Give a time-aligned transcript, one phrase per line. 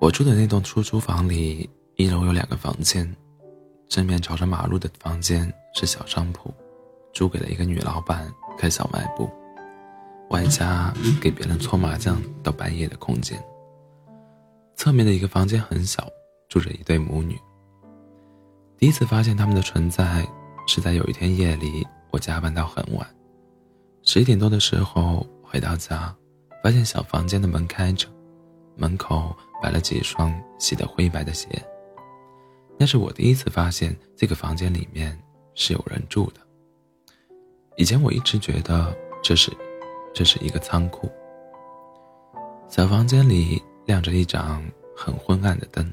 [0.00, 3.06] 我住的那栋出租房里，一楼有两个房间，
[3.86, 6.50] 正面朝着马路的房间是小商铺，
[7.12, 9.30] 租给了一个女老板开小卖部，
[10.30, 13.38] 外加给别人搓麻将到半夜的空间。
[14.74, 16.08] 侧面的一个房间很小，
[16.48, 17.38] 住着一对母女。
[18.78, 20.26] 第一次发现他们的存在，
[20.66, 23.06] 是在有一天夜里，我加班到很晚，
[24.02, 26.16] 十一点多的时候回到家，
[26.64, 28.08] 发现小房间的门开着，
[28.78, 29.36] 门口。
[29.60, 31.48] 摆了几双洗得灰白的鞋。
[32.78, 35.18] 那是我第一次发现这个房间里面
[35.54, 36.40] 是有人住的。
[37.76, 39.50] 以前我一直觉得这是，
[40.14, 41.10] 这是一个仓库。
[42.68, 44.62] 小房间里亮着一盏
[44.96, 45.92] 很昏暗的灯。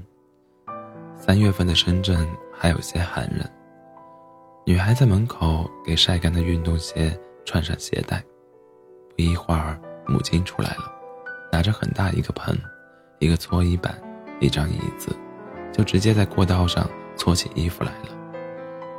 [1.15, 3.45] 三月份的深圳还有些寒冷。
[4.65, 8.23] 女孩在门口给晒干的运动鞋穿上鞋带。
[9.15, 10.91] 不一会儿，母亲出来了，
[11.51, 12.55] 拿着很大一个盆。
[13.20, 13.99] 一个搓衣板，
[14.40, 15.15] 一张椅子，
[15.73, 18.10] 就直接在过道上搓起衣服来了。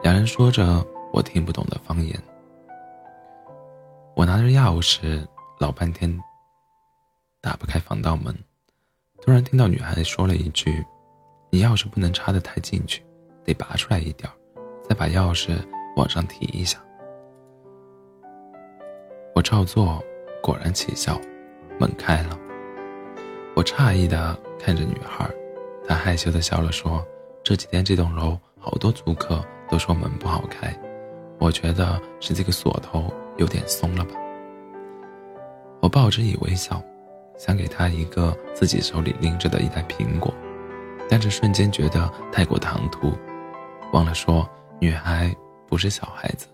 [0.02, 2.20] 两人说着我听不懂的方言。
[4.16, 5.24] 我拿着钥匙，
[5.61, 6.19] 老半天
[7.41, 8.34] 打不开防盗门。
[9.22, 10.84] 突然听到女孩说了一句
[11.50, 13.05] ：“你钥匙不能插得太进去，
[13.44, 14.28] 得拔出来一点
[14.89, 15.56] 再把钥匙
[15.96, 16.78] 往上提一下。”
[19.34, 20.02] 我照做，
[20.42, 21.20] 果然起效，
[21.78, 22.36] 门开了。
[23.59, 25.28] 我诧异的看着女孩，
[25.84, 27.05] 她害羞的笑了，说
[27.42, 30.73] ：“这几天这栋楼好多租客都说门不好开，
[31.41, 34.14] 我觉得是这个锁头有点松了吧。”
[35.83, 36.81] 我报之以微笑，
[37.36, 40.33] 想给她一个自己手里拎着的一袋苹果，
[41.11, 43.12] 但是瞬间觉得太过唐突，
[43.92, 44.48] 忘了说
[44.79, 45.34] 女孩
[45.67, 46.47] 不是小孩子，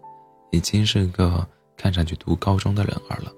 [0.53, 3.31] 已经是个看上去读高中的人儿了。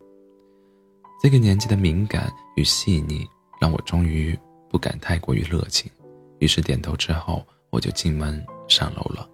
[1.20, 3.28] 这个年纪的敏感与细腻。
[3.60, 5.90] 让我终于不敢太过于热情，
[6.38, 9.28] 于是点头之后，我就进门上楼了。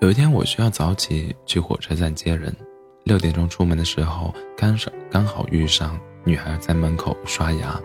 [0.00, 2.54] 有一天，我需要早起去火车站接人，
[3.04, 7.78] 六点钟出门的时候，刚上刚好遇上女孩在门口刷牙，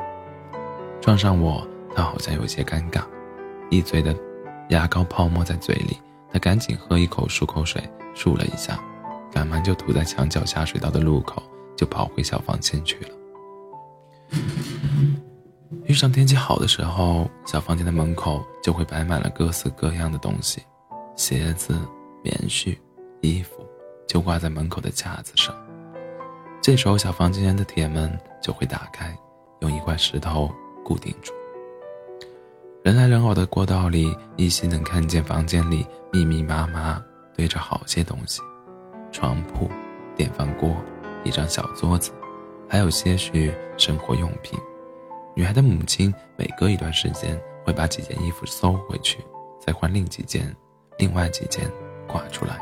[1.01, 3.03] 撞上我，她好像有些尴尬，
[3.69, 4.16] 一嘴的
[4.69, 5.97] 牙膏泡沫在嘴里，
[6.31, 7.83] 她赶紧喝一口漱口水，
[8.16, 8.79] 漱了一下，
[9.29, 11.44] 赶忙就吐在墙角下水道的路口，
[11.75, 13.09] 就跑回小房间去了。
[15.86, 20.62] 遇上天气好的时候，小房间的门口就会摆满了各式各样的东西，
[21.16, 21.80] 鞋子、
[22.24, 22.78] 棉絮、
[23.22, 23.66] 衣服，
[24.08, 25.56] 就挂在门口的架子上。
[26.62, 29.16] 这时候，小房间的铁门就会打开，
[29.62, 30.52] 用一块石头
[30.84, 31.31] 固定住。
[32.84, 37.02] 人来人往的过道里，依稀能看见房间里密密麻麻
[37.36, 38.42] 堆着好些东西：
[39.12, 39.69] 床铺、
[40.16, 40.75] 电饭锅、
[41.24, 42.12] 一张小桌子。
[42.67, 44.59] 还有些许生活用品。
[45.35, 49.19] 女孩的母亲每隔一段时间会把几件衣服收回去，
[49.59, 50.55] 再换另几件，
[50.97, 51.69] 另外几件
[52.07, 52.61] 挂出来。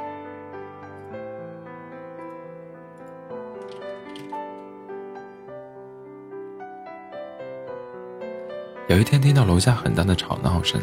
[8.89, 10.81] 有一天听到楼下很大的吵闹声，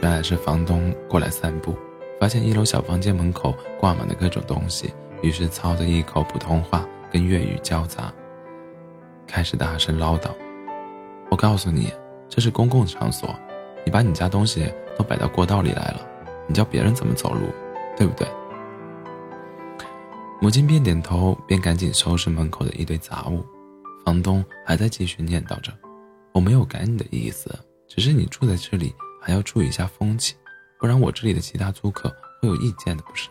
[0.00, 1.74] 原来是房东过来散步，
[2.20, 8.12] 发现一楼小房间门口挂满了各种东西，于是操着一口普通话跟粤语交杂。
[9.30, 10.28] 开始大声唠叨
[11.30, 11.92] ：“我告诉你，
[12.28, 13.32] 这是公共场所，
[13.86, 14.68] 你把你家东西
[14.98, 16.00] 都摆到过道里来了，
[16.48, 17.42] 你叫别人怎么走路，
[17.96, 18.26] 对不对？”
[20.42, 23.46] 母亲边点头边赶紧收拾门口的一堆杂物。
[24.04, 25.72] 房东还在继续念叨着
[26.34, 28.92] ：“我没有赶你的意思，只是你住在这里
[29.22, 30.34] 还要注意一下风气，
[30.80, 32.08] 不然我这里的其他租客
[32.42, 33.28] 会有意见的，不是？”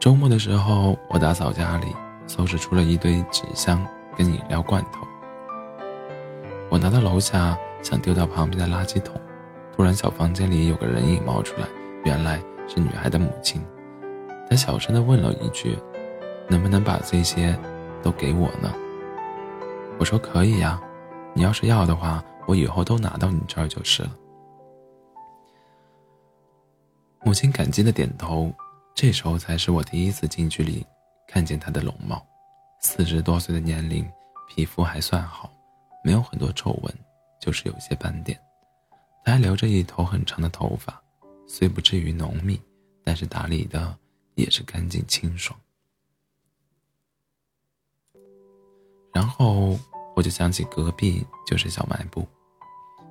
[0.00, 1.86] 周末的时候，我打扫家里。
[2.26, 3.86] 收拾出了一堆纸箱
[4.16, 5.06] 跟饮料罐头，
[6.70, 9.20] 我拿到楼下想丢到旁边的垃圾桶，
[9.76, 11.68] 突然小房间里有个人影冒出来，
[12.04, 13.62] 原来是女孩的母亲。
[14.48, 15.76] 她小声的问了一句
[16.48, 17.54] ：“能不能把这些
[18.02, 18.72] 都给我呢？”
[19.98, 20.80] 我说：“可以呀，
[21.34, 24.10] 你要是要的话，我以后都拿到你这儿就是了。”
[27.24, 28.50] 母亲感激的点头。
[28.96, 30.86] 这时候才是我第一次近距离。
[31.26, 32.24] 看见他的容貌，
[32.80, 34.08] 四十多岁的年龄，
[34.48, 35.50] 皮肤还算好，
[36.04, 36.94] 没有很多皱纹，
[37.40, 38.40] 就是有些斑点。
[39.24, 41.02] 他还留着一头很长的头发，
[41.46, 42.60] 虽不至于浓密，
[43.02, 43.96] 但是打理的
[44.34, 45.58] 也是干净清爽。
[49.12, 49.78] 然后
[50.14, 52.26] 我就想起隔壁就是小卖部，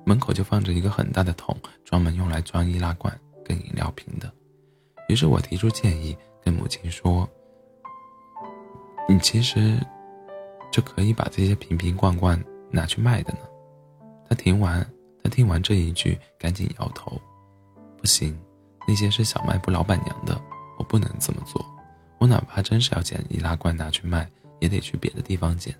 [0.06, 4.32] 门口就放着一个很大的桶，专门用来装易拉罐跟饮料瓶的。
[5.08, 7.28] 于是我提出建议，跟母亲说。
[9.08, 9.78] 你其实
[10.72, 13.40] 就可以把这些瓶瓶罐罐拿去卖的呢？
[14.28, 14.84] 他听完，
[15.22, 17.20] 他听完这一句，赶紧摇头
[17.98, 18.38] ：“不行，
[18.88, 20.40] 那些是小卖部老板娘的，
[20.78, 21.64] 我不能这么做。
[22.18, 24.26] 我哪怕真是要捡易拉罐拿去卖，
[24.60, 25.74] 也得去别的地方捡。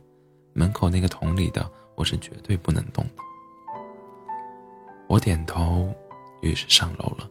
[0.53, 3.23] 门口那个桶里的，我是绝对不能动的。”
[5.09, 5.93] 我点头，
[6.43, 7.29] 于是上楼了。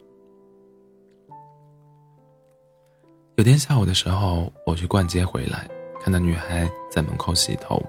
[3.36, 5.68] 有天下午的时候，我去逛街回来，
[6.04, 7.82] 看到女孩在门口洗头，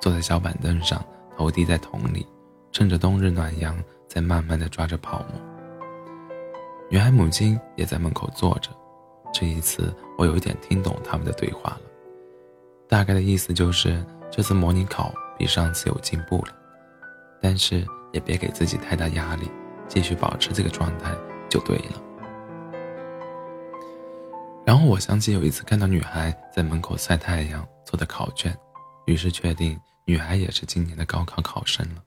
[0.00, 1.04] 坐在小板凳上，
[1.36, 2.24] 头低在桶里，
[2.70, 3.76] 趁着冬日暖阳，
[4.06, 5.40] 在慢慢的抓着泡沫。
[6.88, 8.70] 女孩母亲也在门口坐着，
[9.32, 11.80] 这一次我有一点听懂他们的对话了，
[12.88, 16.54] 大概的意思就是这次模拟考比上次有进步了，
[17.42, 19.50] 但是也别给自己太大压力，
[19.88, 21.10] 继续保持这个状态
[21.48, 22.00] 就对了。
[24.66, 28.52] 然后我想起有一次看到女孩在门口晒太阳做的考卷，
[29.04, 32.02] 于是确定女孩也是今年的高考考生了。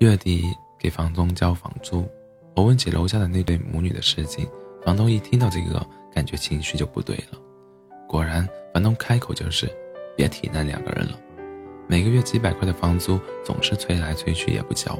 [0.00, 0.42] 月底
[0.76, 2.04] 给房东交房租，
[2.56, 4.50] 我问起楼下的那对母女的事情，
[4.84, 5.80] 房东一听到这个，
[6.12, 7.38] 感觉情绪就不对了。
[8.08, 8.44] 果然，
[8.74, 9.70] 房东开口就是
[10.16, 11.16] ：“别提那两个人了，
[11.86, 14.98] 每个月几百块的房租总是催来催去也不交。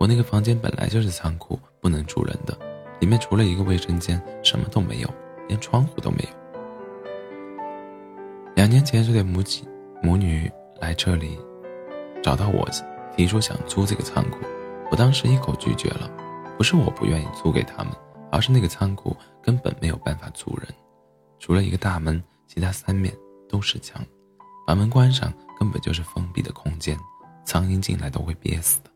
[0.00, 2.58] 我那个房间本来就是仓库，不能住人的。”
[3.02, 5.10] 里面除了一个卫生间，什么都没有，
[5.48, 6.28] 连窗户都没有。
[8.54, 9.64] 两年前，这对母子
[10.00, 10.48] 母女
[10.80, 11.36] 来这里，
[12.22, 12.64] 找到我，
[13.16, 14.38] 提出想租这个仓库。
[14.88, 16.08] 我当时一口拒绝了，
[16.56, 17.92] 不是我不愿意租给他们，
[18.30, 20.68] 而是那个仓库根本没有办法租人，
[21.40, 23.12] 除了一个大门，其他三面
[23.48, 24.00] 都是墙，
[24.64, 26.96] 把门关上根本就是封闭的空间，
[27.44, 28.90] 苍蝇进来都会憋死的。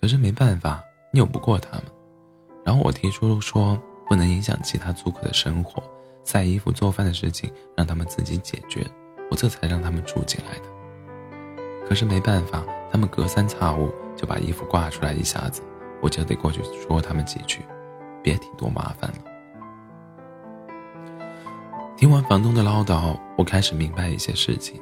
[0.00, 0.80] 可是没办法，
[1.14, 1.86] 拗不过他们。
[2.64, 5.82] 然后我提出说，不能影响其他租客的生活，
[6.24, 8.84] 晒衣服、做饭的事情让他们自己解决，
[9.30, 10.64] 我这才让他们住进来的。
[11.86, 15.62] 可是没办法，他们隔三差五就把衣服挂出来，一下子
[16.00, 17.60] 我就得过去说他们几句，
[18.22, 19.16] 别提多麻烦了。
[21.96, 24.80] 听完房东的唠叨，我开始明白一些事情，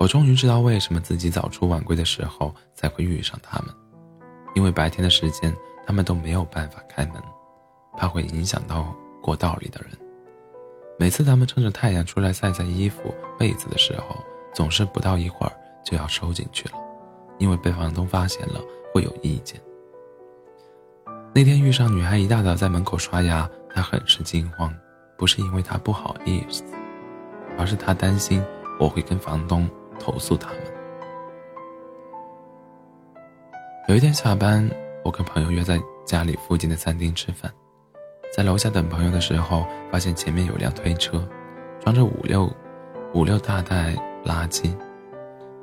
[0.00, 3.72] 我终于知道为什么自己早出晚归的时候才会遇上他们，
[4.54, 5.54] 因为白天的时间。
[5.88, 7.14] 他们都没有办法开门，
[7.96, 9.92] 怕会影响到过道里的人。
[10.98, 15.52] 每次他们趁着太阳出来晒晒衣服、被子的时候，总是不到一会儿
[15.82, 16.74] 就要收进去了，
[17.38, 18.60] 因为被房东发现了
[18.92, 19.58] 会有意见。
[21.34, 24.70] 那天遇上女孩一大早在门口刷牙，他很是惊慌，
[25.16, 26.62] 不是因为他不好意思，
[27.56, 28.44] 而是他担心
[28.78, 29.66] 我会跟房东
[29.98, 30.58] 投诉他们。
[33.88, 34.70] 有一天下班。
[35.08, 37.50] 我跟朋友约在家里附近的餐厅吃饭，
[38.30, 41.26] 在楼下等朋友的时候，发现前面有辆推车，
[41.80, 42.52] 装着五六
[43.14, 44.70] 五六大袋垃圾。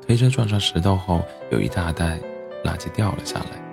[0.02, 1.22] 推车撞上石头后，
[1.52, 2.20] 有一大袋
[2.64, 3.64] 垃圾掉了下来，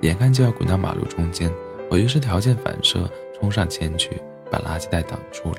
[0.00, 1.52] 眼看就要滚到马路中间，
[1.90, 3.06] 我于是条件反射
[3.38, 4.18] 冲上前去，
[4.50, 5.58] 把垃圾袋挡住了。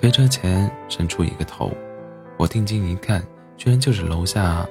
[0.00, 1.72] 推车前伸出一个头，
[2.36, 3.20] 我定睛一看，
[3.56, 4.64] 居然就是楼下。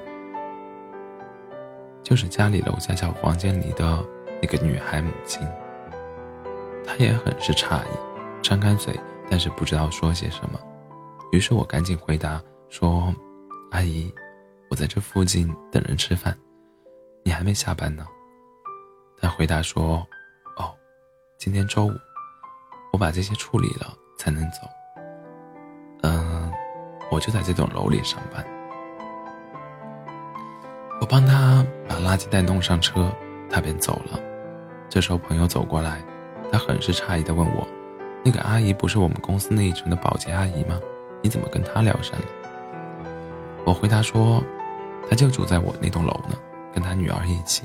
[2.06, 3.98] 就是家里楼下小房间里的
[4.40, 5.44] 那个女孩母亲，
[6.86, 7.88] 她也很是诧异，
[8.40, 8.96] 张开嘴，
[9.28, 10.60] 但是不知道说些什么。
[11.32, 13.12] 于是我赶紧回答说
[13.72, 14.14] ：“阿姨，
[14.70, 16.38] 我在这附近等人吃饭，
[17.24, 18.06] 你还没下班呢。”
[19.20, 20.06] 她回答说
[20.58, 20.72] ：“哦，
[21.36, 21.92] 今天周五，
[22.92, 24.58] 我把这些处理了才能走。
[26.02, 26.52] 嗯，
[27.10, 28.46] 我就在这栋楼里上班。”
[30.98, 33.12] 我帮他把垃圾袋弄上车，
[33.50, 34.18] 他便走了。
[34.88, 36.02] 这时候朋友走过来，
[36.50, 37.66] 他很是诧异地问我
[38.24, 40.80] ：“那个阿姨不是我们公司那一层的保洁阿姨吗？
[41.22, 42.26] 你怎么跟她聊上了？”
[43.66, 44.42] 我回答说
[45.08, 46.36] ：“她就住在我那栋楼呢，
[46.72, 47.64] 跟她女儿一起。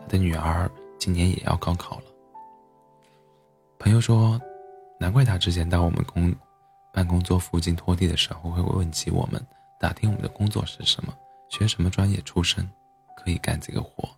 [0.00, 2.04] 她的女儿今年也要高考了。”
[3.78, 4.40] 朋友说
[4.98, 6.34] ：“难怪她之前到我们公
[6.92, 9.44] 办公桌附近拖地的时候会问起我们，
[9.78, 11.12] 打听我们的工作是什么。”
[11.52, 12.66] 学什么专业出身，
[13.14, 14.08] 可以干这个活，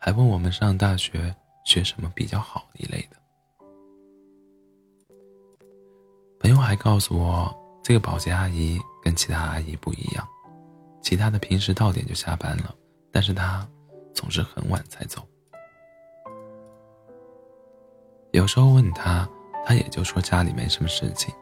[0.00, 1.32] 还问我们上大学
[1.66, 3.16] 学什么比较好一类的。
[6.40, 10.26] 朋友还告诉我，这个保洁阿姨跟其他阿姨不一样，
[11.02, 12.74] 其他的平时到点就下班了，
[13.12, 13.68] 但是她
[14.14, 15.22] 总是很晚才走。
[18.30, 19.28] 有时候问她，
[19.66, 21.34] 她也就说家里没什么事情。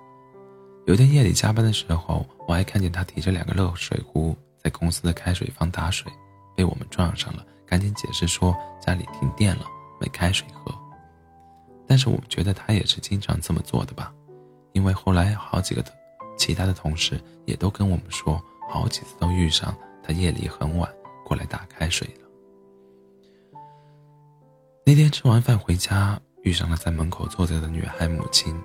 [0.86, 4.36] 有天夜里加班的时候，我还看见她提着两个热水壶。
[4.62, 6.12] 在公司的开水房打水，
[6.54, 9.64] 被我们撞上了，赶紧解释说家里停电了，
[10.00, 10.74] 没开水喝。
[11.86, 14.12] 但是我觉得他也是经常这么做的吧，
[14.72, 15.82] 因为后来好几个
[16.36, 20.92] 其其他的同事也都跟我们说，好几次都遇上他夜里很晚
[21.24, 22.28] 过来打开水了。
[24.84, 28.60] 那天吃完饭回家，遇上了在门口坐着的女孩母亲。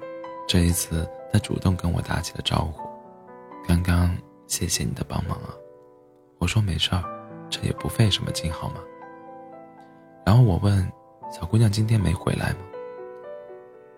[0.48, 2.82] 这一次，她主动跟我打起了招呼
[3.68, 4.16] ：“刚刚
[4.48, 5.54] 谢谢你的帮忙啊。”
[6.38, 7.04] 我说：“没事儿，
[7.50, 8.76] 这也不费什么劲，好吗？”
[10.26, 10.92] 然后我问
[11.32, 12.60] ：“小姑娘今天没回来吗？”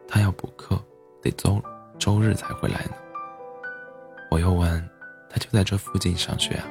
[0.08, 0.80] 她要补课，
[1.22, 1.62] 得周
[2.00, 2.94] 周日才回来呢。
[4.30, 4.90] 我又问
[5.30, 6.66] ：“她就在这附近上学啊？”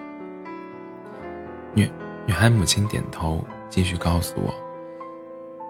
[1.74, 1.90] 女
[2.26, 4.54] 女孩母亲点头，继续告诉我。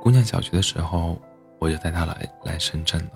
[0.03, 1.21] 姑娘小学的时候，
[1.59, 3.11] 我就带她来来深圳了。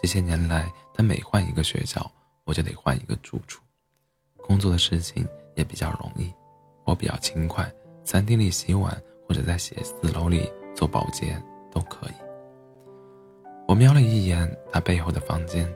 [0.00, 2.10] 这些年来，她每换一个学校，
[2.44, 3.62] 我就得换一个住处。
[4.38, 6.32] 工作的事情也比较容易，
[6.84, 7.70] 我比较勤快，
[8.04, 8.96] 餐厅里洗碗
[9.28, 11.40] 或者在写字楼里做保洁
[11.70, 12.12] 都可以。
[13.68, 15.66] 我瞄了一眼她背后的房间，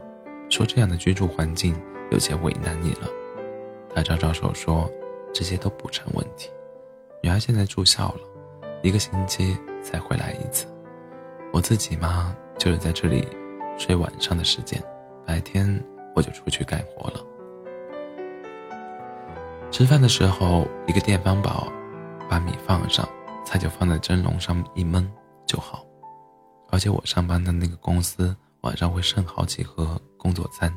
[0.50, 1.74] 说：“这样的居住环境
[2.10, 3.08] 有些为难你了。”
[3.94, 4.90] 她招招手说
[5.32, 6.50] ：“这些都不成问题。”
[7.22, 8.20] 女儿现在住校了，
[8.82, 9.56] 一个星期。
[9.82, 10.66] 才回来一次，
[11.52, 13.24] 我自己嘛，就是在这里
[13.78, 14.82] 睡晚上的时间，
[15.24, 15.80] 白天
[16.12, 17.24] 我就出去干活了。
[19.76, 21.70] 吃饭的时候，一个电饭煲，
[22.30, 23.06] 把米放上，
[23.44, 25.06] 菜就放在蒸笼上一焖
[25.44, 25.84] 就好。
[26.70, 30.72] 而且我上班的那个公司晚上会剩好几盒工作餐，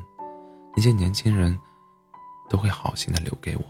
[0.76, 1.58] 那些年轻人
[2.50, 3.64] 都会好心的留给我。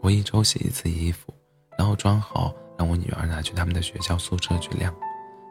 [0.00, 1.34] 我一周洗一次衣服，
[1.76, 2.54] 然后装好。
[2.78, 4.94] 让我女儿拿去他们的学校宿舍去晾，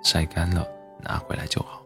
[0.01, 0.65] 晒干了
[1.01, 1.85] 拿回来就好。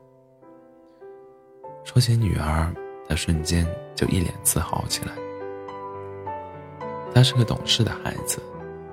[1.84, 2.72] 说起女儿，
[3.10, 5.25] 她瞬间就一脸自豪起来。
[7.16, 8.44] 他是个懂事的孩子，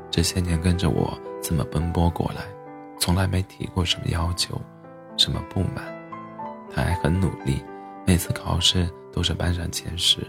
[0.09, 2.43] 这些年跟着我这么奔波过来，
[2.97, 4.61] 从来没提过什么要求，
[5.17, 5.93] 什么不满。
[6.71, 7.64] 他还很努力，
[8.07, 10.21] 每次考试都是班上前十，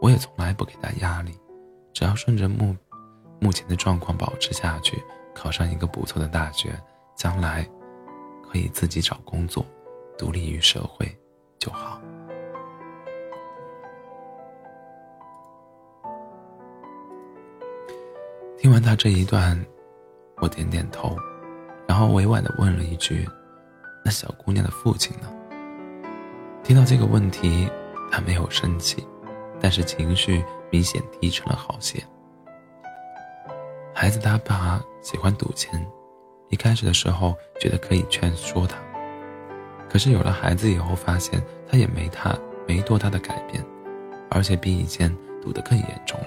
[0.00, 1.38] 我也从来不给他压力，
[1.92, 2.76] 只要顺着目
[3.40, 5.00] 目前的状况保持下去。
[5.32, 6.76] 考上一个不错的大学，
[7.14, 7.64] 将来
[8.50, 9.64] 可以自己找工作，
[10.18, 11.08] 独立于社会
[11.60, 12.00] 就好。
[18.62, 19.60] 听完他这一段，
[20.36, 21.16] 我点点头，
[21.84, 23.28] 然后委婉的问了一句
[24.06, 25.28] ：“那小姑娘的父亲呢？”
[26.62, 27.68] 听到这个问题，
[28.08, 29.04] 他没有生气，
[29.60, 32.00] 但是情绪明显低沉了好些。
[33.92, 35.84] 孩子他爸喜欢赌钱，
[36.48, 38.76] 一开始的时候觉得可以劝说他，
[39.90, 42.32] 可是有了孩子以后，发现他也没他
[42.68, 43.60] 没多大的改变，
[44.30, 46.26] 而且比以前赌得更严重了。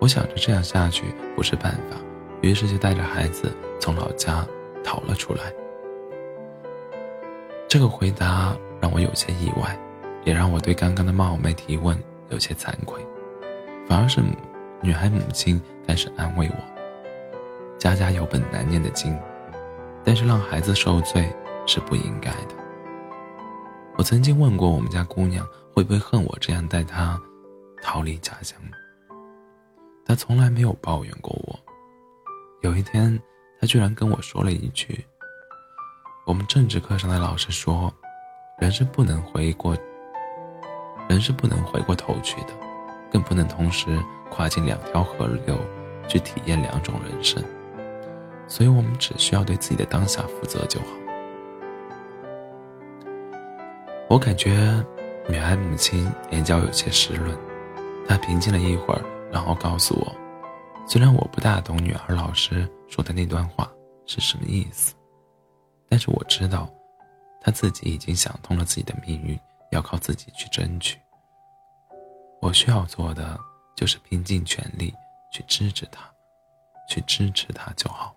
[0.00, 1.04] 我想着这样下去
[1.36, 1.96] 不是办法，
[2.40, 4.46] 于是就带着孩子从老家
[4.82, 5.52] 逃了出来。
[7.68, 9.78] 这个回答让我有些意外，
[10.24, 11.96] 也让我对刚刚的冒昧提问
[12.30, 13.00] 有些惭愧，
[13.86, 14.20] 反而是
[14.80, 17.78] 女孩母亲开始安慰我。
[17.78, 19.16] 家家有本难念的经，
[20.02, 21.30] 但是让孩子受罪
[21.66, 22.54] 是不应该的。
[23.96, 27.20] 我曾经问过我们家姑娘会不会恨我这样带她
[27.82, 28.58] 逃离家乡，
[30.04, 31.58] 他从来没有抱怨过我。
[32.62, 33.20] 有一天，
[33.60, 35.04] 他居然跟我说了一句
[36.26, 37.92] ：“我们政治课上的老师说，
[38.58, 39.76] 人是不能回过，
[41.08, 42.48] 人是不能回过头去的，
[43.10, 43.98] 更不能同时
[44.30, 45.58] 跨进两条河流
[46.08, 47.42] 去体验两种人生。”
[48.46, 50.86] 所以我们只需要对自己的当下负责就好。
[54.08, 54.84] 我感觉
[55.28, 57.38] 女孩母亲眼角有些湿润，
[58.08, 59.00] 她平静了一会儿，
[59.32, 60.14] 然后告诉我，
[60.86, 63.70] 虽然我不大懂女儿老师说的那段话
[64.06, 64.94] 是什么意思，
[65.88, 66.68] 但是我知道，
[67.40, 69.38] 她自己已经想通了自己的命运
[69.70, 70.98] 要靠自己去争取。
[72.40, 73.38] 我需要做的
[73.76, 74.92] 就是拼尽全力
[75.32, 76.10] 去支持她，
[76.88, 78.14] 去支持她就好。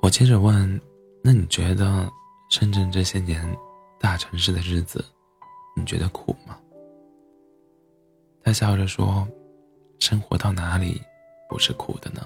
[0.00, 0.80] 我接着问
[1.22, 2.10] ：“那你觉得
[2.52, 3.42] 深圳这些年
[3.98, 5.02] 大城市的日子，
[5.74, 6.54] 你觉得苦吗？”
[8.44, 9.26] 他笑着说
[10.00, 11.00] ：“生活到哪里
[11.48, 12.20] 不是苦的呢？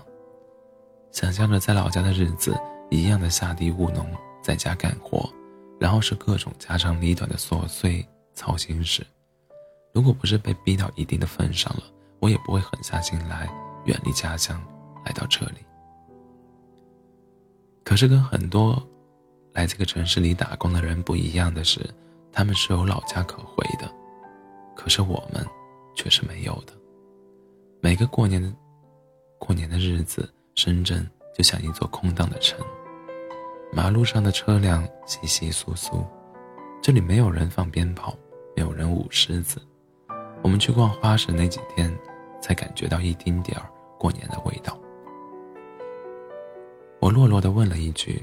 [1.12, 2.59] 想象着在老家的日子，
[2.90, 4.04] 一样的下地务农，
[4.42, 5.33] 在家干活，
[5.78, 8.04] 然后是各种家长里短的琐碎
[8.35, 9.06] 操心事。
[9.92, 11.85] 如果不是被逼到一定的份上了，
[12.18, 13.49] 我也不会狠下心来
[13.85, 14.61] 远离家乡，
[15.04, 15.59] 来到这里。”
[17.87, 18.85] 可是跟很多
[19.57, 21.81] 来这个城市里打工的人不一样的是，
[22.31, 23.91] 他们是有老家可回的，
[24.75, 25.43] 可是我们
[25.95, 26.75] 却是没有的。
[27.81, 28.53] 每个过年的
[29.39, 32.61] 过年的日子，深圳就像一座空荡的城，
[33.73, 36.05] 马路上的车辆稀稀疏疏，
[36.83, 38.15] 这里没有人放鞭炮，
[38.55, 39.59] 没有人舞狮子。
[40.43, 41.91] 我们去逛花市那几天，
[42.43, 43.67] 才感觉到一丁点儿
[43.99, 44.79] 过年的味道。
[47.01, 48.23] 我落落的问了一句：“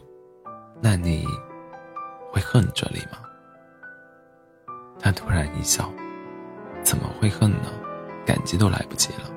[0.83, 1.25] 那你
[2.29, 3.17] 会恨这里吗？”
[4.99, 5.89] 他突然一笑
[6.83, 7.71] ：“怎么会恨呢？
[8.25, 9.31] 感激都来不及了。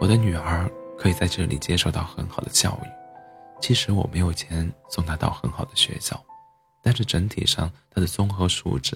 [0.00, 2.88] 我的女儿可以在这里接受到很好的教育，
[3.58, 6.22] 即使我没有钱送她到很好的学校，
[6.82, 8.94] 但是整体上她的综合素质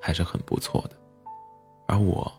[0.00, 0.96] 还是很不错的。
[1.88, 2.32] 而我，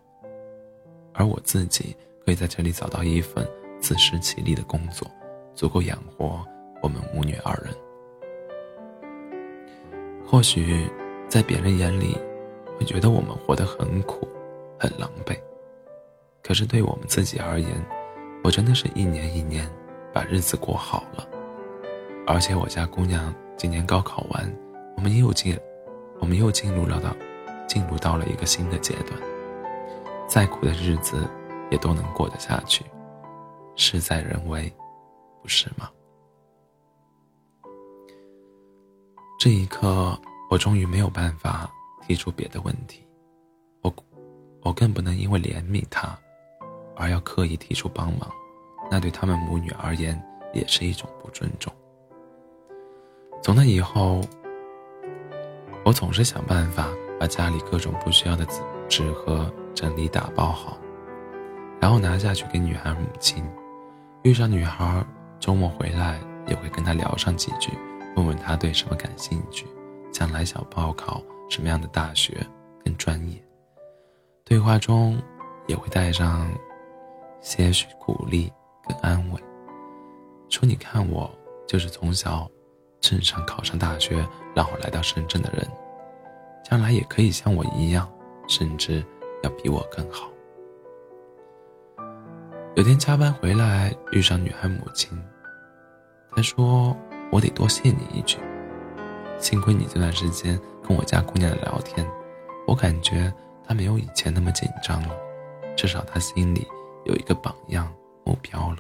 [1.14, 3.46] 而我自己可以在这里找到一份
[3.82, 5.10] 自食其力的工作，
[5.54, 6.42] 足够养活
[6.82, 7.74] 我们母女二人。
[10.28, 10.88] 或许，
[11.28, 12.18] 在别人眼里。”
[12.80, 14.28] 会觉得我们活得很苦，
[14.80, 15.36] 很狼狈。
[16.44, 17.72] 可是对我们自己而言，
[18.44, 19.68] 我真的是一年一年
[20.14, 21.28] 把日子过好了。
[22.28, 24.56] 而且我家姑娘今年高考完，
[24.96, 25.60] 我们又进，
[26.20, 27.16] 我们又进入了到，
[27.68, 29.20] 进入到了一个新的阶段。
[30.28, 31.28] 再苦的日子，
[31.72, 32.86] 也都能过得下去，
[33.76, 34.72] 事在人为，
[35.42, 35.90] 不是吗？
[39.38, 41.70] 这一刻，我终于没有办法。
[42.08, 43.06] 提出别的问题，
[43.82, 43.94] 我，
[44.62, 46.18] 我更不能因为怜悯他，
[46.96, 48.32] 而要刻意提出帮忙，
[48.90, 50.18] 那对他们母女而言
[50.54, 51.70] 也是一种不尊重。
[53.44, 54.22] 从那以后，
[55.84, 56.88] 我总是想办法
[57.20, 60.78] 把家里各种不需要的纸纸盒整理打包好，
[61.82, 63.44] 然后拿下去给女孩母亲。
[64.24, 65.06] 遇上女孩
[65.42, 67.74] 周末回来，也会跟她聊上几句，
[68.18, 69.66] 问问他对什么感兴趣，
[70.12, 71.22] 将来想报考。
[71.50, 72.46] 什么样的大学
[72.84, 73.42] 跟专业？
[74.44, 75.18] 对话中
[75.66, 76.46] 也会带上
[77.40, 78.52] 些许鼓励
[78.86, 79.42] 跟安慰，
[80.50, 81.32] 说：“你看，我
[81.66, 82.46] 就是从小
[83.00, 85.66] 镇上考上大学，然后来到深圳的人，
[86.70, 88.12] 将来也可以像我一样，
[88.50, 89.02] 甚至
[89.44, 90.30] 要比我更好。”
[92.76, 95.18] 有天加班回来，遇上女孩母亲，
[96.36, 96.94] 她说
[97.32, 98.38] ：“我得多谢你一句，
[99.38, 102.10] 幸亏你这段时间。”跟我家姑娘聊天，
[102.66, 103.30] 我感觉
[103.68, 105.10] 她没有以前那么紧张了，
[105.76, 106.66] 至少她心里
[107.04, 108.78] 有一个榜样目标了。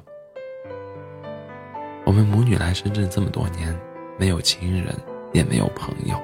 [2.06, 3.78] 我们母女来深圳这么多年，
[4.18, 4.96] 没有亲人，
[5.34, 6.18] 也没有朋友，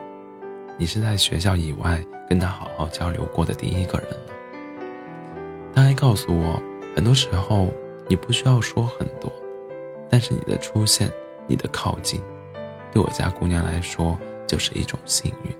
[0.77, 4.17] 你是在学校以外跟她好好交流过的第一个人了。
[5.75, 6.63] 她还告诉我，
[6.95, 7.67] 很多时候
[8.07, 9.29] 你不需要说很多，
[10.09, 11.11] 但是你的出现，
[11.47, 12.21] 你的靠近，
[12.91, 15.55] 对我家姑娘来说就是一种幸运。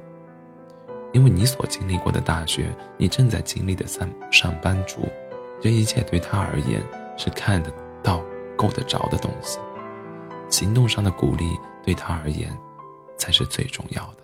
[1.12, 5.08] 因为你所经历过的大学，你正在经历的上上班族，
[5.62, 6.82] 这一切对她而言
[7.16, 8.24] 是看得到、
[8.58, 9.60] 够得着的东西。
[10.50, 11.46] 行动上的鼓励
[11.84, 12.56] 对她而言，
[13.16, 14.24] 才是最重要的。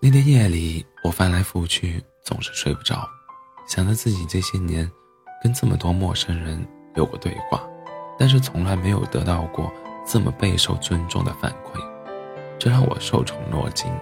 [0.00, 3.08] 那天夜里，我翻来覆去，总是睡不着，
[3.68, 4.90] 想着自己这些年
[5.42, 7.62] 跟这么多陌生人有过对话，
[8.18, 9.70] 但是从来没有得到过。
[10.10, 11.78] 这么备受尊重的反馈，
[12.58, 13.92] 这让我受宠若惊，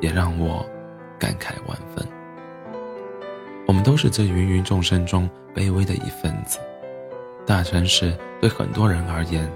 [0.00, 0.64] 也让我
[1.18, 2.08] 感慨万分。
[3.66, 6.58] 我们都是这芸芸众生中卑微的一份子。
[7.46, 9.46] 大城市对很多人而言，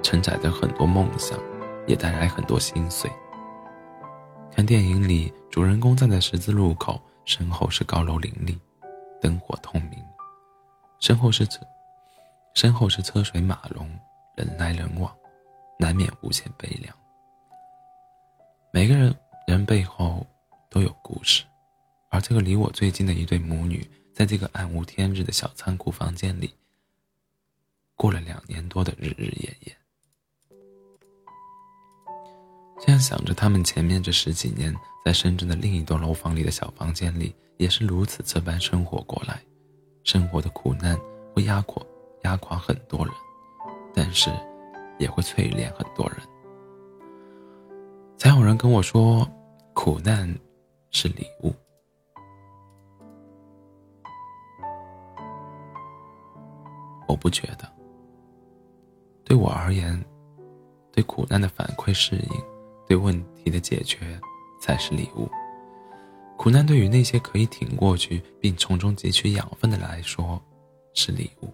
[0.00, 1.36] 承载着很多梦想，
[1.88, 3.10] 也带来很多心碎。
[4.54, 8.56] 看电影里，主人公站在十字路口，身后是高楼林立，
[9.22, 10.04] 灯火通明，
[11.00, 11.66] 身后是车，
[12.54, 13.88] 身后是车水马龙，
[14.36, 15.10] 人来人往。
[15.78, 16.96] 难免无限悲凉。
[18.72, 19.12] 每个人
[19.48, 20.24] 人背后
[20.70, 21.42] 都有故事，
[22.08, 26.54] 而这个离我最近的一对母女，在这个暗无天日的小仓库房间里，
[27.96, 29.76] 过了两年多的日日夜夜。
[32.78, 34.72] 这样想着，他们前面这十几年
[35.04, 39.40] 在深圳的另一栋楼房里的小房间里，也是如此这般生活过来。
[40.04, 40.98] 生活的苦难
[41.34, 41.82] 会压垮
[42.24, 43.14] 压垮很多人，
[43.94, 44.30] 但是。
[44.98, 46.18] 也会淬炼很多人。
[48.16, 49.28] 才有人跟我说，
[49.74, 50.32] 苦难
[50.92, 51.52] 是礼物。
[57.08, 57.68] 我不觉得。
[59.24, 60.00] 对我而言，
[60.92, 62.44] 对苦难的反馈适应，
[62.86, 64.20] 对问题的解决，
[64.60, 65.28] 才是礼物。
[66.36, 70.40] 苦难对于那些可以挺过去并从中汲取养分的来说，
[70.94, 71.46] 是礼物；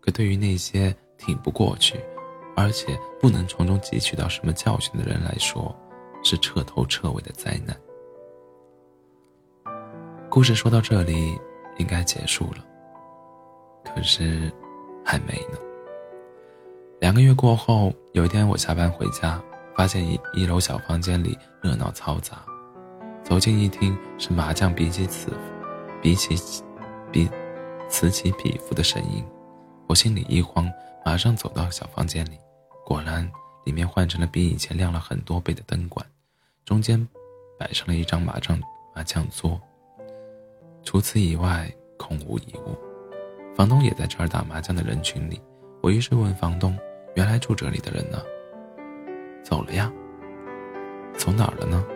[0.00, 1.98] 可对于那些挺不过去，
[2.56, 5.74] 而且不能从中汲取到什么教训的人来说，
[6.22, 7.76] 是彻头彻尾的灾难。
[10.28, 11.36] 故事说到这里，
[11.78, 12.64] 应该结束了。
[13.84, 14.52] 可是，
[15.04, 15.58] 还没呢。
[17.00, 19.42] 两个月过后，有一天我下班回家，
[19.74, 22.44] 发现一一楼小房间里热闹嘈杂。
[23.30, 25.30] 走近一听，是麻将比起此，
[26.02, 26.34] 比起，
[27.12, 27.30] 比，
[27.88, 29.24] 此起彼伏的声音。
[29.86, 30.68] 我心里一慌，
[31.06, 32.36] 马上走到小房间里，
[32.84, 33.30] 果然
[33.64, 36.04] 里面换成了比以前亮了很多倍的灯管，
[36.64, 37.08] 中间
[37.56, 38.60] 摆上了一张麻将
[38.96, 39.60] 麻将桌。
[40.82, 42.76] 除此以外，空无一物。
[43.54, 45.40] 房东也在这儿打麻将的人群里。
[45.82, 46.76] 我于是问房东
[47.14, 48.20] ：“原来住这里的人呢？
[49.44, 49.88] 走了呀？
[51.16, 51.86] 走哪儿了呢？”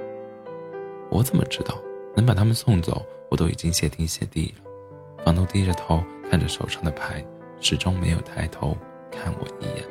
[1.14, 1.78] 我怎么知道？
[2.16, 5.24] 能把他们送走，我都已经谢天谢地了。
[5.24, 7.24] 房东低着头看着手上的牌，
[7.60, 8.76] 始终没有抬头
[9.12, 9.84] 看我一眼。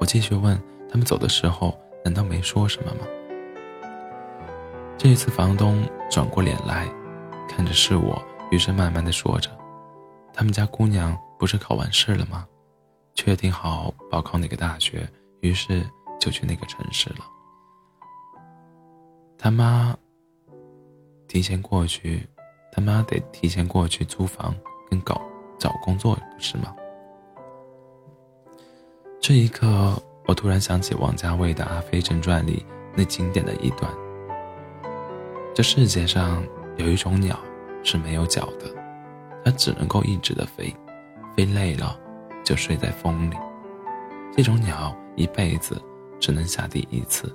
[0.00, 3.06] 我继续问：“他们走的时候，难道没说什么吗？”
[4.98, 6.88] 这一次，房东转过脸来，
[7.48, 9.50] 看着是我，于是慢慢的说着
[10.34, 12.44] ：“他们家姑娘不是考完试了吗？
[13.14, 15.08] 确定好报考哪个大学，
[15.42, 15.86] 于是
[16.18, 17.24] 就去那个城市了。”
[19.42, 19.96] 他妈
[21.26, 22.28] 提前过去，
[22.70, 24.54] 他妈得提前过去租房
[24.90, 25.18] 跟搞
[25.58, 26.76] 找工作，不是吗？
[29.18, 33.90] 这一刻，我突然想起王家卫的《阿飞正传》里那经典的一段：
[35.54, 36.44] 这世界上
[36.76, 37.40] 有一种鸟
[37.82, 38.66] 是没有脚的，
[39.42, 40.70] 它只能够一直的飞，
[41.34, 41.98] 飞累了
[42.44, 43.36] 就睡在风里。
[44.36, 45.80] 这种鸟一辈子
[46.20, 47.34] 只能下地一次，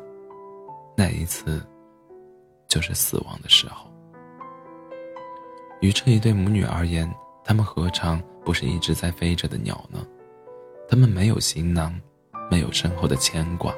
[0.95, 1.65] 那一次。
[2.75, 3.89] 就是死亡的时候。
[5.79, 7.09] 与这一对母女而言，
[7.41, 10.05] 他们何尝不是一直在飞着的鸟呢？
[10.89, 11.97] 他们没有行囊，
[12.51, 13.73] 没有身后的牵挂，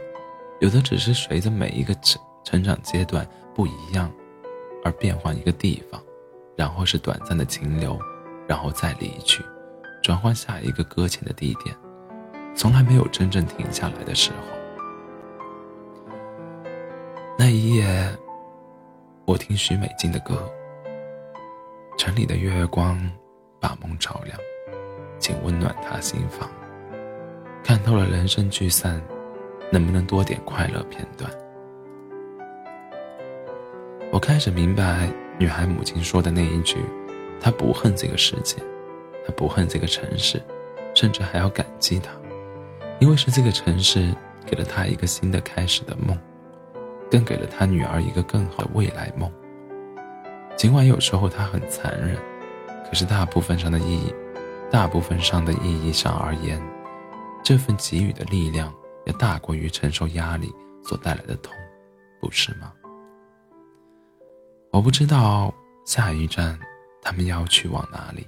[0.62, 4.12] 有的只是随着每一个成成长阶段不一样，
[4.83, 6.01] 而变换一个地方，
[6.55, 7.99] 然后是短暂的停留，
[8.47, 9.45] 然后再离去，
[10.01, 11.75] 转换下一个搁浅的地点，
[12.55, 14.57] 从来没有真正停下来的时候。
[17.38, 18.17] 那一夜。
[19.27, 20.49] 我听许美静的歌，
[21.97, 22.97] 城里的月光
[23.59, 24.39] 把梦照亮，
[25.19, 26.49] 请温暖他心房。
[27.61, 29.01] 看透了人生聚散，
[29.69, 31.29] 能不能多点快乐片段？
[34.13, 36.77] 我开始明白女孩母亲说的那一句：
[37.41, 38.55] 她不恨这个世界，
[39.25, 40.41] 她不恨这个城市，
[40.95, 42.13] 甚至还要感激她，
[43.01, 46.17] 因为是这个城市给了她一个新的开始的梦。
[47.09, 49.31] 更给了他女儿一个更好的未来梦。
[50.55, 52.17] 尽管有时候他很残忍，
[52.87, 54.13] 可是大部分上的意义，
[54.71, 56.61] 大部分上的意义上而言，
[57.43, 58.73] 这份给予的力量
[59.05, 60.51] 也大过于承受压力
[60.83, 61.53] 所带来的痛，
[62.19, 62.73] 不是吗？
[64.71, 65.53] 我不知道
[65.85, 66.59] 下一站
[67.01, 68.27] 他们要去往哪里。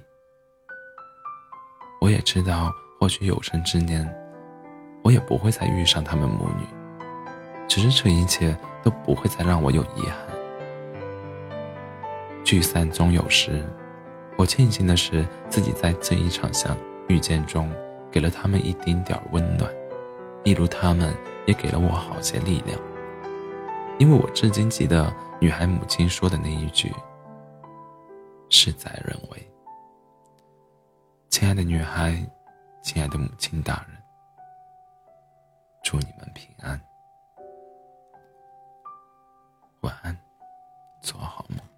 [2.00, 4.08] 我也知道，或许有生之年，
[5.02, 6.64] 我也不会再遇上他们母女。
[7.68, 8.56] 只是这一切。
[8.82, 10.26] 都不会再让我有遗憾。
[12.44, 13.64] 聚散终有时，
[14.36, 16.76] 我庆幸的是自己在这一场相
[17.08, 17.70] 遇见中，
[18.10, 19.70] 给了他们一丁点温暖，
[20.42, 21.14] 一如他们
[21.46, 22.78] 也给了我好些力量。
[23.98, 26.90] 因为我至今记得女孩母亲说的那一句
[28.48, 29.50] ：“事在人为。”
[31.28, 32.16] 亲爱的女孩，
[32.82, 33.96] 亲爱的母亲大人，
[35.84, 36.80] 祝你们平安。
[39.80, 40.16] 晚安，
[41.00, 41.69] 做好梦。